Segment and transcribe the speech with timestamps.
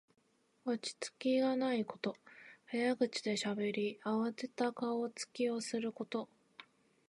[0.65, 2.15] 落ち着きがないこと。
[2.65, 6.27] 早口でしゃべり、あわてた顔つきをすること。